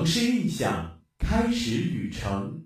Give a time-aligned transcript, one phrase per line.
[0.00, 2.62] 城市印象，开始旅程。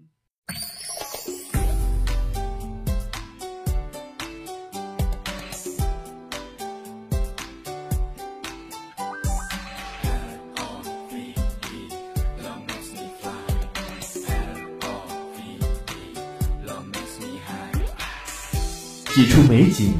[19.12, 19.94] 几处美景，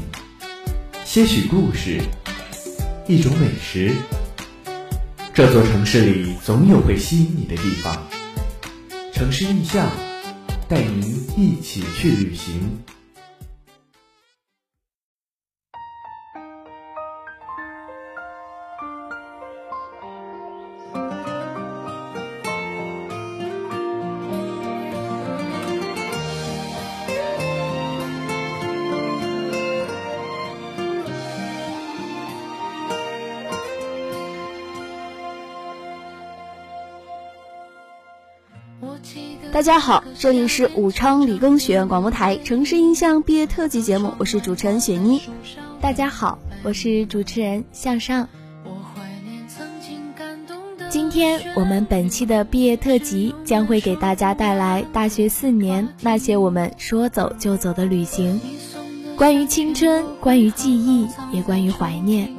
[1.03, 1.99] 些许故事，
[3.09, 3.93] 一种美食。
[5.35, 8.07] 这座城市里总有会吸引你的地方。
[9.11, 9.85] 城市印象，
[10.69, 12.79] 带您一起去旅行。
[39.55, 45.21] 大家好，这里是武昌理工学院广播台城市印象毕业特辑节目，我是主持人雪妮。
[45.79, 48.27] 大家好，我是主持人向上。
[50.89, 58.41] 今天我们本期的毕业特辑将会给大家带来大学四年那些我们说走就走的旅行，
[59.15, 62.29] 关于青春，关于记忆，也关于怀念。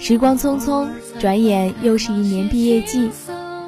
[0.00, 0.88] 时光匆匆，
[1.20, 3.12] 转眼又是一年毕业季，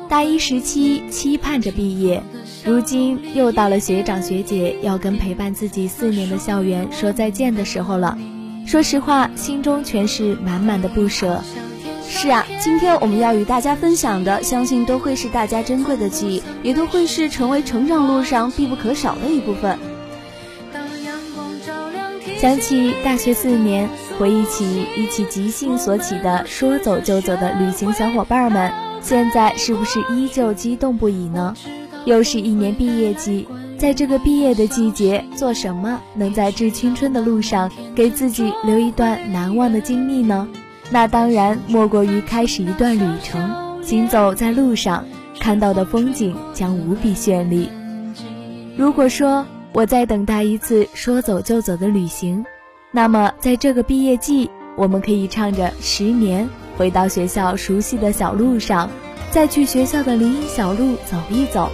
[0.09, 2.21] 大一时期期盼着毕业。
[2.67, 8.19] 如今又到了学长学姐要跟陪伴自己四年的校园说再见的时候了。
[8.67, 11.41] 说实话，心中全是满满的不舍。
[12.09, 19.78] 是啊，今天我们要与大家分享的，相信都会是大家珍贵的记忆，也都会是成为成长路上必不可少的一部分。
[22.39, 31.55] 想起大学四年，回忆起一起即兴所起的说走就走的旅行小伙伴们，现在是不是依旧激动不已呢？
[32.07, 40.49] 又是一年毕业季，在这个毕业的季节，做什么能在致青春的路上给自己留一段难忘的经历呢？
[40.91, 43.66] 那当然莫过于开始一段旅程。
[43.83, 45.05] 行走在路上，
[45.39, 47.69] 看到的风景将无比绚丽。
[48.77, 52.45] 如果说我在等待一次说走就走的旅行，
[52.93, 56.45] 那么在这个毕业季，我们可以唱着《十年》，
[56.78, 58.91] 回到学校熟悉的小路上，
[59.31, 61.69] 再去学校的林荫小路走一走。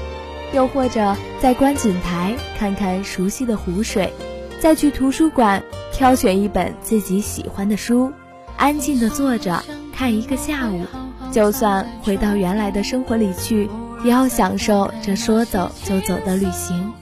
[0.52, 4.12] 又或者在观景台看看熟悉的湖水，
[4.60, 8.12] 再去图书馆挑选一本自己喜欢的书，
[8.56, 9.62] 安静的坐着
[9.94, 10.84] 看一个下午。
[11.30, 13.70] 就算回到原来的生活里去，
[14.04, 16.92] 也要享受这说走就走的旅行。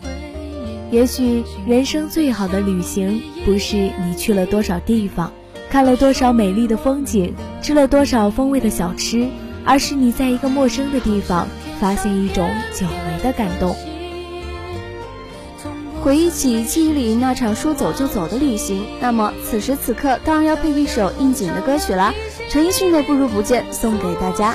[0.92, 5.32] 也许人生最好的旅行，不是你去了多少地方，
[5.68, 9.28] 看了多少美丽的风景，吃了多少风味的小吃，
[9.64, 11.48] 而是你在一个陌生的地方。
[11.80, 13.74] 发现一种久违的感动。
[16.02, 22.14] 回忆起记忆里那场说走就走的旅行，那么此时此刻当然要配一首应景的歌曲啦。
[22.48, 24.54] 陈奕迅的《不如不见》送给大家。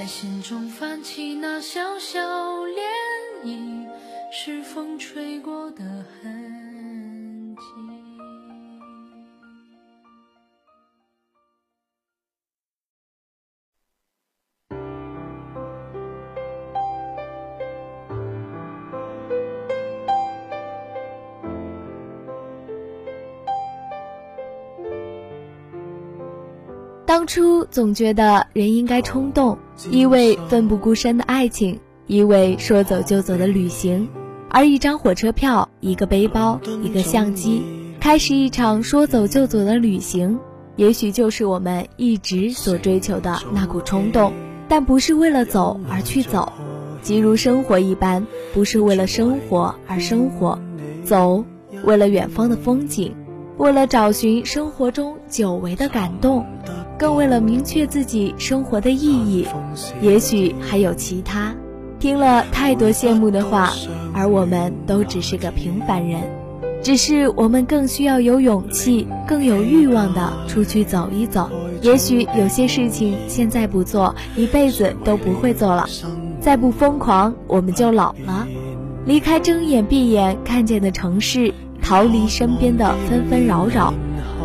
[0.00, 2.18] 在心中泛起那小小
[2.64, 2.80] 涟
[3.44, 3.86] 漪
[4.32, 5.84] 是风吹过的
[6.22, 7.62] 痕迹
[27.04, 29.58] 当初总觉得人应该冲动
[29.88, 34.08] 一位奋不顾身的爱情，一位说走就走的旅行，
[34.50, 37.62] 而一张火车票、一个背包、一个相机，
[37.98, 40.38] 开始一场说走就走的旅行，
[40.76, 44.32] 也许就是我们一直所追求的那股冲动。
[44.68, 46.52] 但不是为了走而去走，
[47.02, 50.60] 即如生活一般，不是为了生活而生活，
[51.04, 51.44] 走，
[51.84, 53.14] 为了远方的风景，
[53.56, 56.44] 为了找寻生活中久违的感动。
[57.00, 59.46] 更为了明确自己生活的意义，
[60.02, 61.54] 也许还有其他。
[61.98, 63.72] 听了太多羡慕的话，
[64.12, 66.20] 而我们都只是个平凡人，
[66.82, 71.48] 只是我们更需要有勇气、更有欲望的出去走一走。
[71.80, 75.88] 也许有些事情现在不做，一辈子都不会做了。
[76.38, 78.46] 再不疯狂，我们就老了。
[79.06, 83.94] 离开睁眼闭眼看见的城市，逃离身边的纷纷扰扰，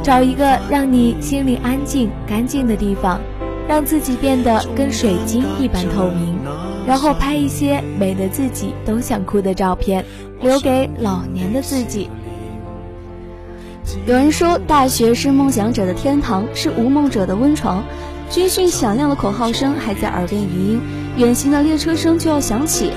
[0.06, 3.20] 找一个让你心里安静、干净的地方，
[3.68, 6.38] 让自己变得跟水晶一般透明，
[6.86, 10.06] 然后拍一些美的自己都想哭的照片，
[10.42, 12.08] 留给老年的自己。
[14.06, 17.84] 有人说，大学是梦想者的天堂，是无梦者的温床。
[18.30, 20.82] 军训响亮的口号声还在耳边余音，
[21.18, 22.92] 远行的列车声就要响起。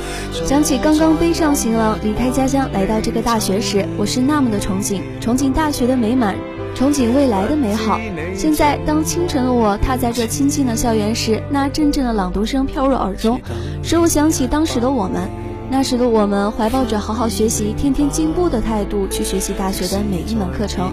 [0.44, 6.34] 想起刚刚背上行囊离开家乡来到这个大学时，我是那么的憧憬，憧憬大学的美满，
[6.78, 7.98] 憧憬未来的美好。
[8.36, 13.40] 现在，当清晨的我踏在这清静的校园时，那阵阵的朗读声飘入耳中，
[13.82, 15.28] 使我想起当时的我们。
[15.70, 20.92] 那时的我们怀抱着好好学习、天天进步的态度去学习大学的每一门课程，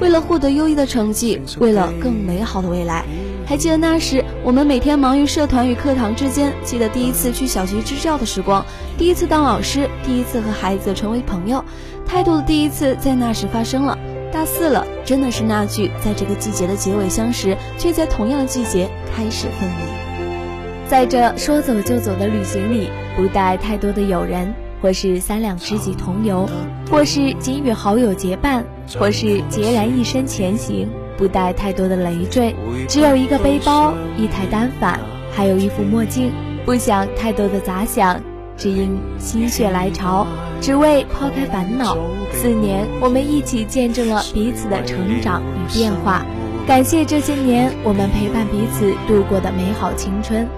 [0.00, 3.04] 为了获得优异的成绩，为了更美好的未来。
[3.44, 6.52] 还记得那时，我们每天忙于社团与课堂之间。
[6.62, 8.64] 记得第一次去小学支教的时光，
[8.96, 11.64] 第一次当老师，第一次和孩子成为朋友，
[12.06, 13.98] 太多的第一次在那时发生了。
[14.34, 20.88] 大四了，真的是那句在这个季节的结尾相识，却在同样季节开始分离。
[20.88, 24.52] 在这说走就走的旅行里，不带太多的友人，
[24.82, 26.48] 或是三两知己同游，
[26.90, 28.64] 或是仅与好友结伴，
[28.98, 30.88] 或是孑然一身前行。
[31.16, 32.56] 不带太多的累赘，
[32.88, 34.98] 只有一个背包，一台单反，
[35.30, 36.32] 还有一副墨镜。
[36.66, 38.20] 不想太多的杂想，
[38.56, 40.26] 只因心血来潮，
[40.60, 41.96] 只为抛开烦恼。
[42.32, 46.24] 四年，我们一起见证了彼此的成长与变化。
[46.66, 50.48] 感谢这些年我们陪伴彼此度过的美好青春。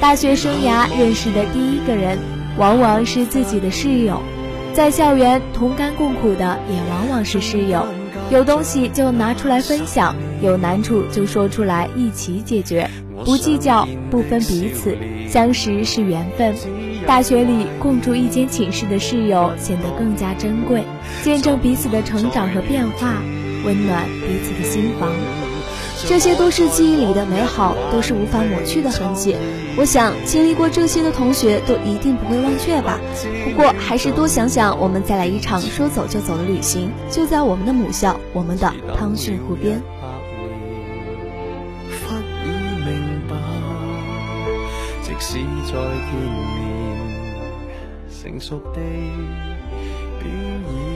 [0.00, 2.18] 大学生涯认识的第一个人，
[2.58, 4.20] 往往是自己的室友。
[4.74, 7.86] 在校园同甘共苦的，也往往是室友。
[8.30, 12.90] 有东西就拿出来分享，有难处就说出来一起解决，
[13.24, 14.96] 不计较，不分彼此，
[15.28, 16.54] 相识是缘分。
[17.06, 20.82] 大学里共住一间寝室的室友显得更加珍贵，
[21.22, 23.22] 见证彼此的成长和变化，
[23.64, 25.10] 温暖彼此的心房。
[26.06, 29.36] 这些都是记忆里的美好，都是无法抹去的痕迹。
[29.76, 32.98] 我想，经历过这些的同学都一定不会忘却吧。
[33.44, 39.80] 不过，还是多想想，我们再来一场说走就走的旅行，就在我们的母校，我们的汤逊湖边。
[45.02, 45.78] 即使再见
[46.20, 46.83] 面，
[48.24, 48.80] 成熟地
[50.18, 50.93] 表演，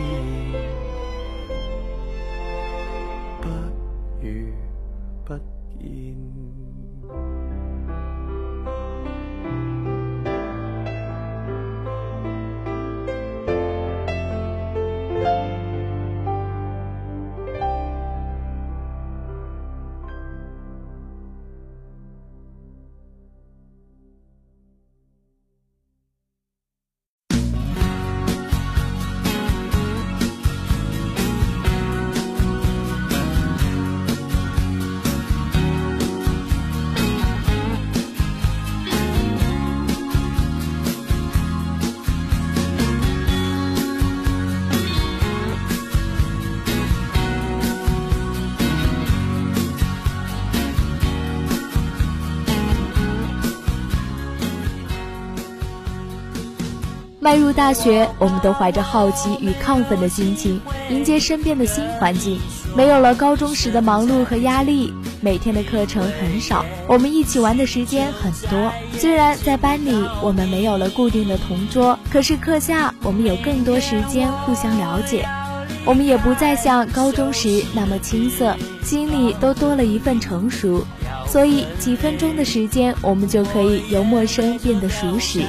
[57.28, 62.40] 迈入大学，我们都怀着好奇与亢奋的心情迎接身边的新环境。
[62.74, 68.72] 没有了高中时的忙碌和压力，每天的课程很少，我们一起玩的时间很多。
[68.92, 75.28] 虽然在班里我们没有了固定的同桌，可是课下我们有更多时间互相了解。
[75.84, 80.82] 我们也不再像高中时那么青涩，心里都多了一份成熟。
[81.26, 85.42] 所以几分钟的时间，我们就可以由陌生变得熟识。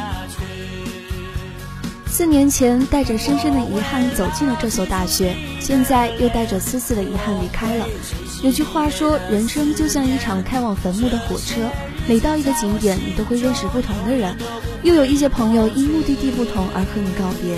[2.20, 7.86] 四年前带着深深的遗憾走进了这所大学，现在又带着丝丝的遗憾离开了。
[8.44, 11.62] 有句话说，人生就像一场开往坟墓的火车，
[12.10, 14.36] 每到一个景点，你都会认识不同的人，
[14.84, 17.58] 又有一些朋友因目的地不同而和你告别。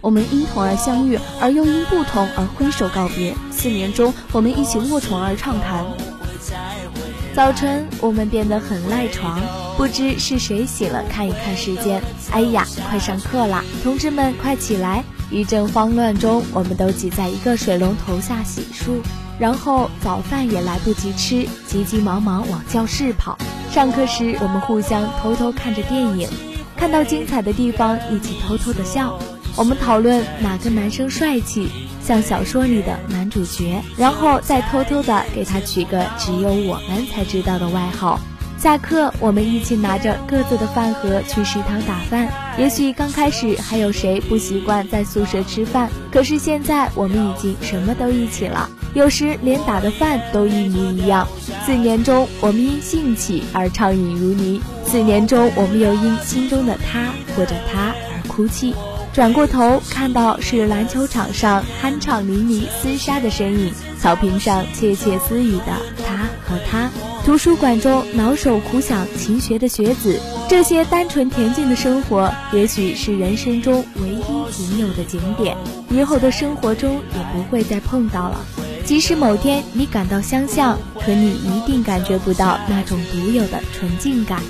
[0.00, 3.32] 我们因同而相遇，而又因不同而挥手告别。
[3.52, 5.86] 四年中，我们一起卧床而畅谈。
[7.32, 9.40] 早晨，我们变得很赖床。
[9.80, 13.64] 不知是谁醒了，看一看时间，哎呀，快上课啦！
[13.82, 15.02] 同志们，快起来！
[15.30, 19.00] 一阵慌乱中，我们都挤在一个水龙头下洗漱，
[19.38, 23.38] 然后早饭也来不及吃，急急忙忙往教室跑。
[23.72, 26.28] 上课时，我们互相偷偷看着电影，
[26.76, 29.18] 看到精彩的地方，一起偷偷的笑。
[29.56, 31.70] 我们讨论哪个男生帅气。
[32.04, 38.20] 像小说里的男主角，然后再偷偷的给他取个只有我们才知道的外号。
[38.60, 42.28] 下课，我们一起拿着各自的饭盒去食堂打饭。
[42.58, 51.26] 也许刚开始还有谁不习惯在宿舍吃饭，可是现在我们已经什么都一起了，有时连打的饭都一模一样。
[51.64, 58.74] 四年中，我们因兴起而畅饮如泥；四年中，我们又因心中的他或者他而哭泣。
[59.14, 65.72] 转过头看到是篮球场上酣畅淋漓厮杀的身影，草坪上窃窃私语的
[66.06, 66.90] 他和他。
[67.24, 75.56] 图书馆中挠手苦想勤学的学子，这些单纯恬静的生活，也许是人生中唯一仅有的景点，
[75.90, 78.40] 以后的生活中也不会再碰到了。
[78.84, 84.42] 即使某天你感到相像，可你一定感觉不到那种独有的纯净感。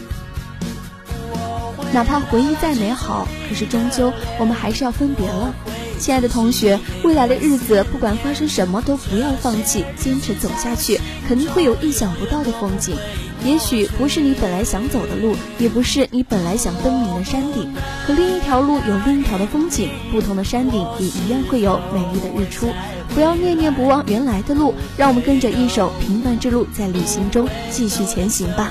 [1.92, 5.52] 哪怕回忆再美好，可是终究我们还是要分别了。
[6.00, 12.97] 亲爱的同学，未来的日子不管发生什么都不要放弃，坚持走下去，肯定会有意想不到的风景。
[13.45, 17.71] 也许不是你本来想走的路，也不是你本来想登临的山顶，
[18.07, 22.66] 可另一条路有另一条的风景，不同的山顶也一样会有美丽的日出。
[23.14, 28.71] 不要念念不忘原来的路，让我们跟着一首平凡之路，在旅行中继续前行吧。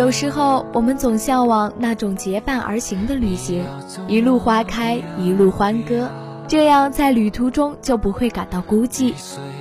[0.00, 3.62] 有时候，我们总向往那种结伴而行的旅行，
[4.08, 6.08] 一路花开，一路欢歌，
[6.48, 9.12] 这样在旅途中就不会感到孤寂。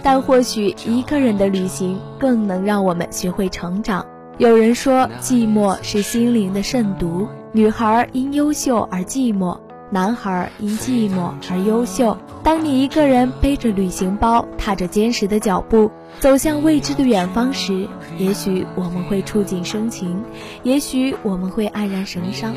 [0.01, 4.05] 但或许一个人的旅行更能让我们学会成长。
[4.37, 9.57] 有人说，寂寞是心灵的慎独，女孩因优秀而寂寞。
[9.91, 12.17] 男孩因寂寞而优秀。
[12.43, 20.23] 当你一个人背着旅行包，踏着坚实的脚步，走向未知的远方时，也许我们会触景生情，
[20.63, 22.55] 也许我们会黯然神伤，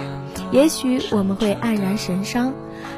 [0.52, 2.52] 也许我们会黯然神伤。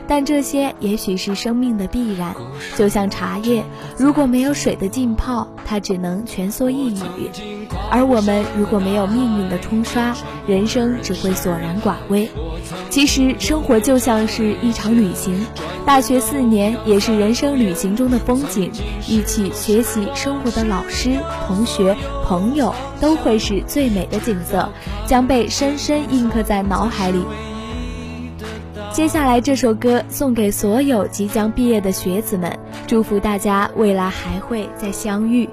[0.06, 2.34] 但这些也许是生命的必然，
[2.76, 3.64] 就像茶叶，
[3.96, 7.04] 如果没有水的浸泡，它只能蜷缩一隅；
[7.90, 10.14] 而我们如果没有命运的冲刷，
[10.46, 12.28] 人生只会索然寡味。
[12.90, 15.46] 其实，生活就像是一场旅行，
[15.87, 18.70] 大学四年也是人生旅行中的风景。
[19.08, 24.68] 一起学习生活的老师、同学、朋友，都会是最美的景色，
[25.06, 27.25] 将被深深印刻在脑海里。
[28.94, 35.50] 接下来这首歌送给所有即将毕业的学子们，祝福大家未来还会再相遇。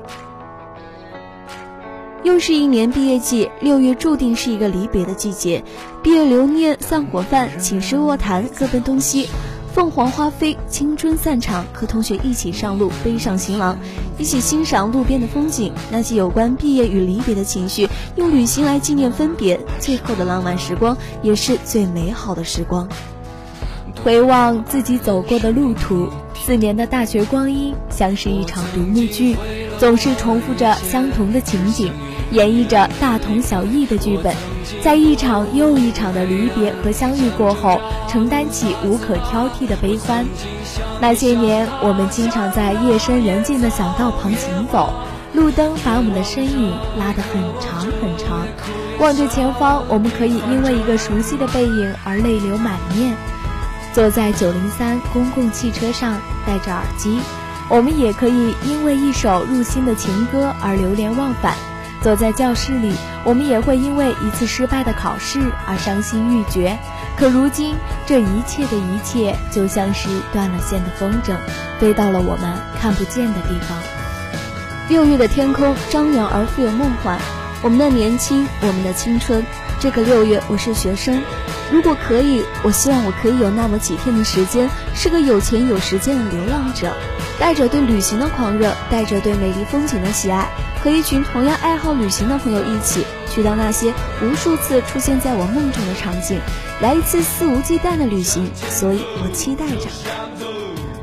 [2.21, 5.63] 又是一年毕业季，六月注定是一个离别的季节，
[6.03, 9.27] 毕业留念、散伙饭、寝室卧谈，各奔东西。
[9.73, 13.75] 凤凰花飞，青春散场，和同学一起上路，背上行囊，
[14.19, 15.73] 一起欣赏路边的风景。
[15.89, 22.87] 那些有关毕业与离别的情绪，用旅行来纪念分别，最后的浪漫时光，也是最美好的时光。
[24.03, 29.37] 回望自己走过的路途，四年的大学光阴像是一场独幕剧，
[29.77, 31.91] 总是重复着相同的情景，
[32.31, 34.35] 演绎着大同小异的剧本。
[34.81, 37.79] 在一场又一场的离别和相遇过后，
[38.09, 40.25] 承担起无可挑剔的悲欢。
[40.99, 44.91] 那些年，我们经常在夜深人静的小道旁行走，
[45.33, 48.47] 路灯把我们的身影拉得很长很长。
[48.99, 53.15] 望着前方，我们可以因为一个熟悉的背影而泪流满面。
[53.93, 57.19] 坐在九零三公共汽车上，戴着耳机，
[57.69, 61.53] 我们也可以因为一首入心的情歌而流连忘返；
[62.01, 62.93] 坐在教室里，
[63.25, 66.77] 我们也会因为一次失败的考试而伤心欲绝。
[67.17, 67.75] 可如今，
[68.07, 71.35] 这一切的一切，就像是断了线的风筝，
[71.79, 73.77] 飞到了我们看不见的地方。
[74.87, 77.19] 六月的天空张扬而富有梦幻，
[77.61, 79.45] 我们的年轻，我们的青春。
[79.79, 81.21] 这个六月，我是学生。
[81.71, 86.93] 如果可以，我希望我可以有那么几天的时间，是个有钱有时间的流浪者，
[87.39, 90.49] 带着对旅行的狂热，带着对美丽风景的喜爱，
[90.83, 96.41] 和一群同样爱好旅行的朋友一起，去到那些无数次出现在我梦中的场景，
[96.81, 98.51] 来一次肆无忌惮的旅行。
[98.69, 99.87] 所以我期待着。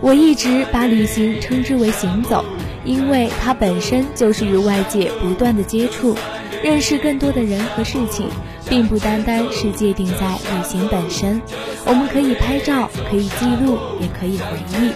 [0.02, 2.44] 我一直把旅行称之为行走，
[2.84, 6.14] 因为它本身就是与外界不断的接触，
[6.62, 8.28] 认识更多的人和事情。
[8.68, 11.40] 并不单单是界定在旅行本身，
[11.84, 14.92] 我们可以拍照，可以记录，也可以回忆。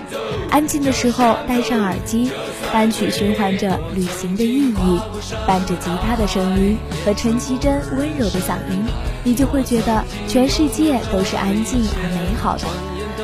[0.50, 2.30] 安静的时候戴上耳机，
[2.72, 5.00] 单曲循环着旅行的意义，
[5.46, 8.84] 伴着吉他的声音和陈绮贞温柔的嗓音，
[9.24, 12.64] 你就会觉得全世界都是安静而美好的。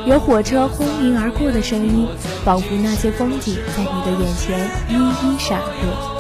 [0.07, 2.09] 有火车轰鸣而过的声音，
[2.45, 6.18] 仿佛那些风景在你的眼前一一闪过。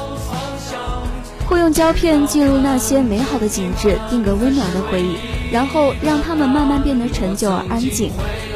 [1.69, 5.19] 用胶片记录那些美好的景致，定格温暖的回忆，
[5.53, 8.11] 然后让它们慢慢变得陈旧而安静。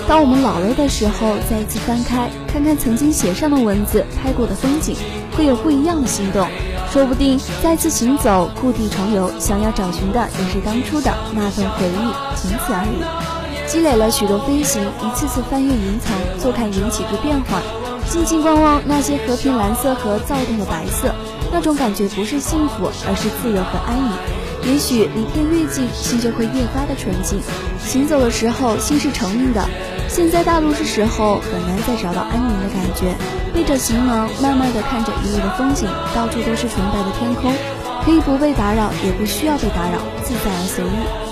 [0.08, 4.96] 当我们老了的时候，再一次翻开，看看曾经写上的文字、拍过的风景，
[5.36, 6.48] 会有不一样的心动。
[6.90, 13.68] 说不定再次行走，故地重游，想要找寻的也是当初的那份回忆，仅此而已。
[13.70, 17.60] 积累了许多飞行，一次次翻越云层，坐看云起的变化，
[18.08, 21.14] 静静观望那些和平蓝色和躁动的白色。
[21.52, 24.10] 那种感觉不是幸福，而是自由和安逸。
[24.64, 27.40] 也许离天越近，心就会越发的纯净。
[27.84, 29.68] 行走的时候，心是澄明的。
[30.08, 33.14] 现在大陆是时候，很难再找到安宁的感觉。
[33.52, 37.52] 背着行囊，慢慢的看着一路的风景，到处都是纯白的天空，
[38.04, 41.31] 可以不被打扰，也不需要被打扰，自在而随意。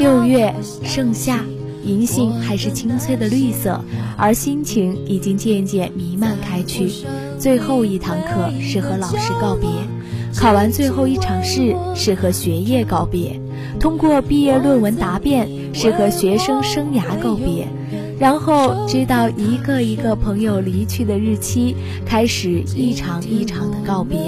[0.00, 0.50] 六月
[0.82, 1.44] 盛夏，
[1.84, 3.78] 银杏还是青翠的绿色，
[4.16, 6.90] 而心情已经渐渐弥漫开去。
[7.38, 9.68] 最后一堂课是和老师告别，
[10.34, 13.38] 考完最后一场试是和学业告别，
[13.78, 17.68] 通过毕业论文答辩是和学生生涯告别，
[18.18, 24.18] 然后知道一个一个朋友离去的日期，开始一场一场的告别，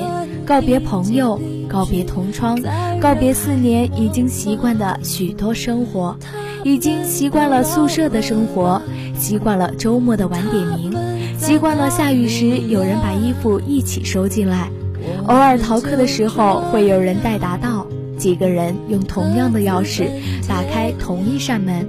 [0.44, 1.40] 告别朋友。
[1.68, 2.60] 告别同窗，
[3.02, 6.16] 告别四年已经习惯的许多生活，
[6.62, 8.80] 已经习惯了宿舍的生活，
[9.18, 10.94] 习惯了周末的晚点名，
[11.36, 14.70] 习惯了下雨时有人把衣服一起收进来，
[15.26, 20.04] 偶尔逃课的时候会有人带答到，几个人用同样的钥匙
[20.48, 21.84] 打开同一扇门。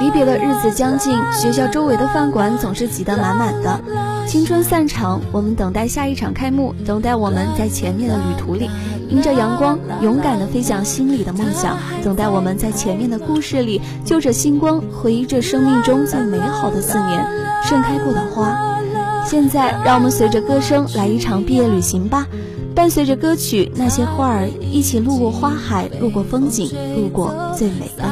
[0.00, 3.80] 离别的日子将近，学校周围的饭馆总是挤得满满的。
[4.26, 8.70] 青春散场，我们等待下一场开幕，等待我们在前面的旅途里，
[9.08, 17.26] 迎着阳光，勇敢地飞向心里的梦想，等待我们在前面的故事里，就着星光，回忆着生命中最美好的四年，
[17.64, 18.56] 盛开过的花。
[19.26, 22.26] 现在，让我们随着歌声来一场毕业旅行吧，
[22.74, 28.04] 伴随着歌曲，那些花儿一起路过花海，路过风景，路过最美的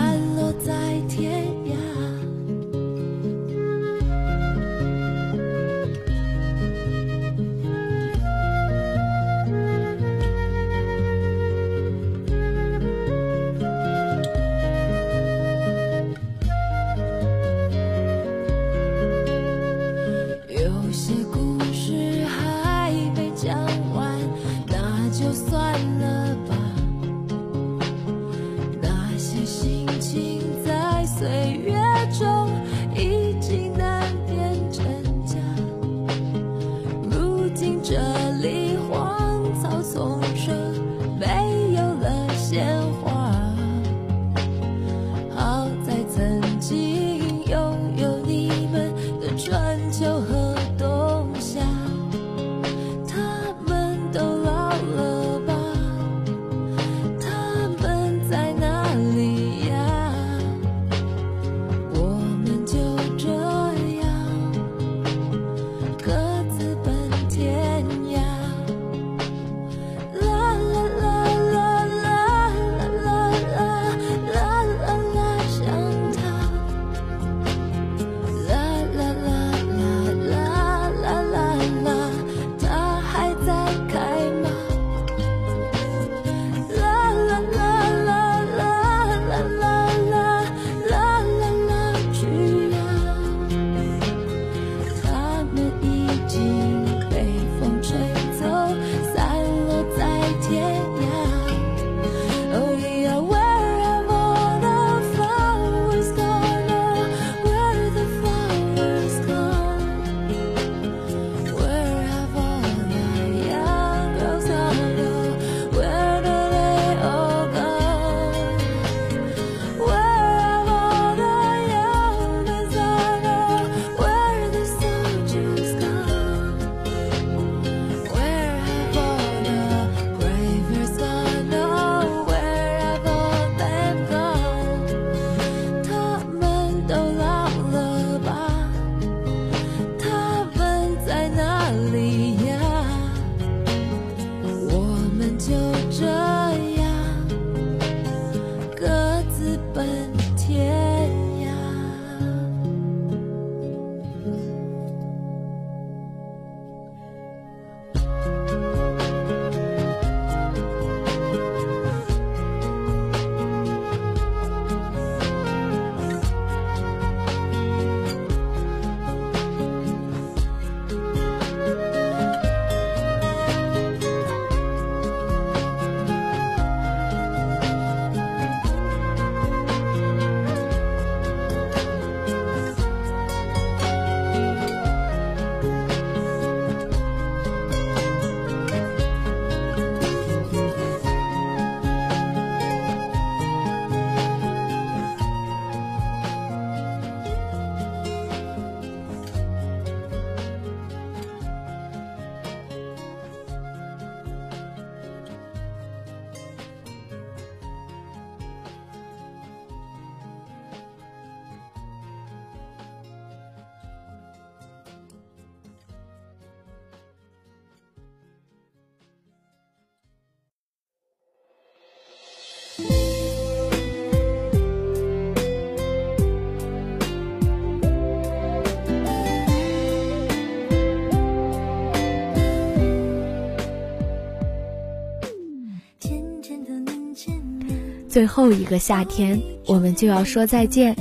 [238.18, 240.96] 最后一个夏天，我们就要说再见。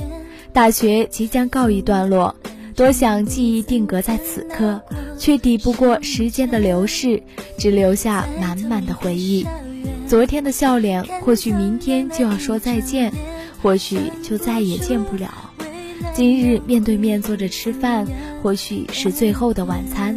[0.52, 2.32] 大学即将告一段落，
[2.76, 4.80] 多想记忆定格在此刻，
[5.18, 7.20] 却抵不过时间的流逝，
[7.58, 9.44] 只留下满满的回忆。
[10.06, 13.12] 昨天的笑脸，或许明天就要说再见，
[13.60, 15.28] 或许就再也见不了。
[16.14, 18.06] 今日面对面坐着吃饭，
[18.44, 20.16] 或许是最后的晚餐。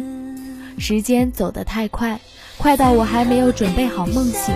[0.78, 2.20] 时间走得太快，
[2.58, 4.54] 快到我还没有准备好梦醒，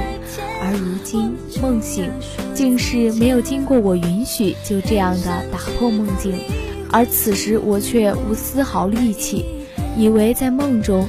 [0.66, 2.10] 而如今梦醒，
[2.52, 6.34] 竟是没有经过我允许就这样的打破梦境，
[6.90, 9.44] 而此时我却无丝毫力气，
[9.96, 11.06] 以为在梦中。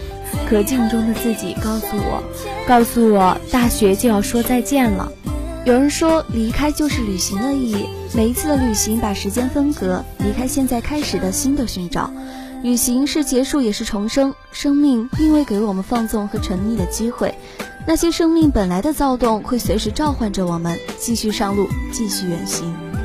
[0.47, 2.21] 可镜中的自己告诉我，
[2.67, 5.11] 告诉我，大学就要说再见了。
[5.65, 7.87] 有人说，离开就是旅行的意义。
[8.13, 12.11] 每一次的旅行，把时间分隔，离开现在开始的新的寻找。
[12.61, 14.35] 旅行是结束，也是重生。
[14.51, 17.33] 生命并未给我们放纵和沉溺的机会。
[17.87, 22.96] 那些生命本来的躁动，会随时召唤着我们，继续上路，继续远行。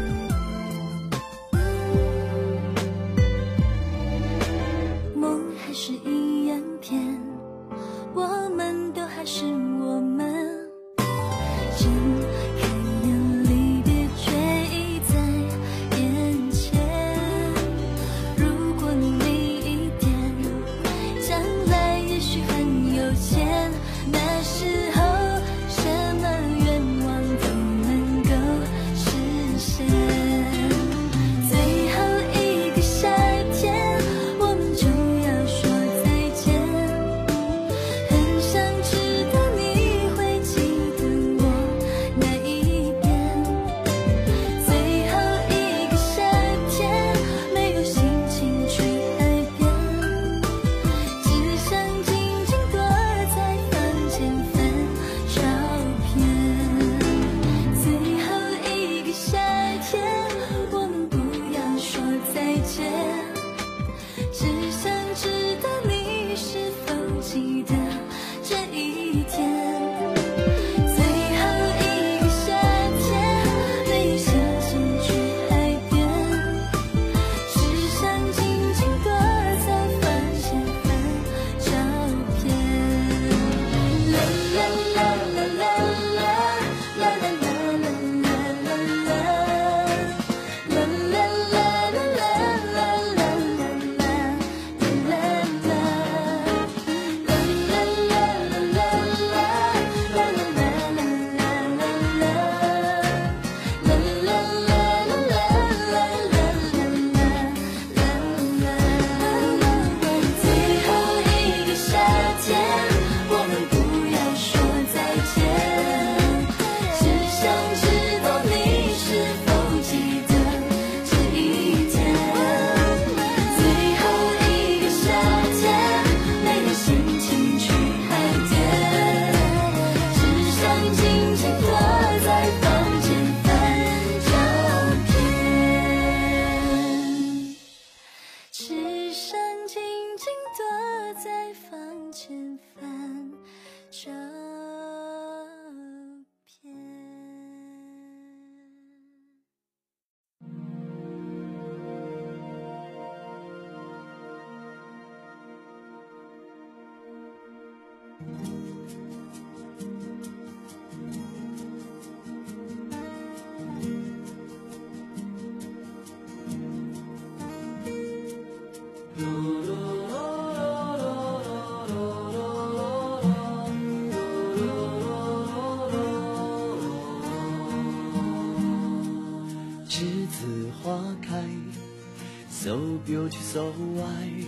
[183.53, 184.47] So white，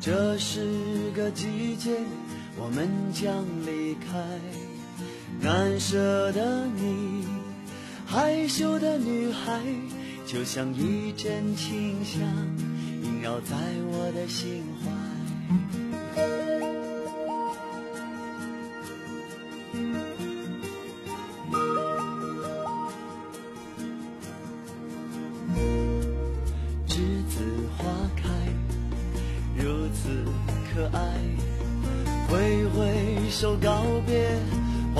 [0.00, 1.96] 这是个季节，
[2.56, 4.18] 我们将离开。
[5.40, 7.24] 难舍的你，
[8.04, 9.62] 害羞的女孩，
[10.26, 12.20] 就像一阵清香，
[13.04, 13.54] 萦绕在
[13.92, 15.05] 我的心怀。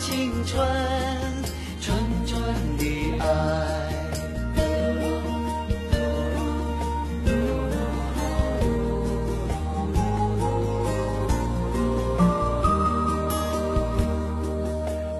[0.00, 0.66] 青春，
[1.78, 1.94] 纯
[2.26, 2.42] 纯
[2.78, 2.84] 的
[3.18, 3.26] 爱。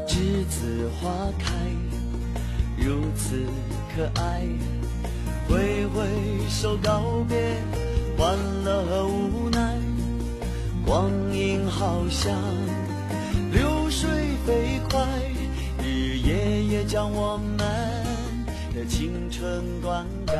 [0.06, 1.54] 栀子花开
[2.78, 3.44] 如此
[3.94, 4.48] 可爱，
[5.46, 5.98] 挥挥
[6.48, 7.36] 手告别，
[8.16, 9.78] 欢乐和无奈。
[10.86, 12.34] 光阴好像
[16.90, 17.56] 将我们
[18.74, 20.34] 的青春灌溉。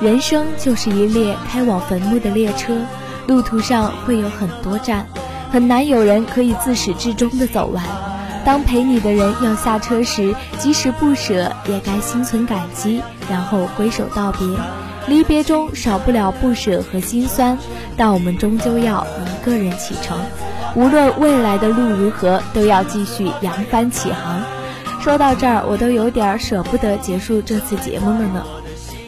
[0.00, 2.78] 人生就是一列开往坟墓的列车，
[3.26, 5.04] 路途上会有很多站，
[5.50, 7.84] 很难有人可以自始至终的走完。
[8.44, 14.46] 当陪你的人要下车时，即使不舍，也该心存感激，然后挥手道别。
[15.08, 17.58] 离别中少不了不舍和心酸，
[17.96, 20.16] 但我们终究要一个人启程。
[20.74, 24.40] 无论未来的路如何，都要继续扬帆起航。
[25.00, 28.44] 说到这儿，我都有点舍不得结束这次节目了呢。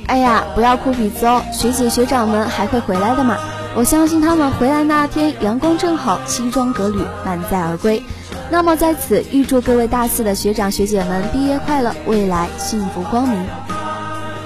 [0.06, 3.36] 哎呀，不要哭鼻子哦，学姐学长们还会回来的嘛。
[3.74, 8.02] 我相信他们回来那天，阳光正好，西装革履，满载而归。
[8.50, 13.38] 那么在此预祝各位大四的学长学姐们毕业快乐，未来幸福光明。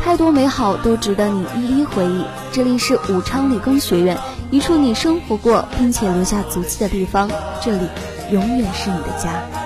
[0.05, 2.24] 太多美好都值得你一一回忆。
[2.53, 4.18] 这里是武昌理工学院，
[4.55, 7.29] 一处你生活过并且留下足迹的地方，
[7.61, 7.88] 这里
[8.31, 9.63] 永远是你的家。